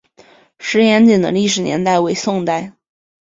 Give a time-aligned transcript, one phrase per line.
[0.57, 2.73] 石井岩的历史年代为宋代。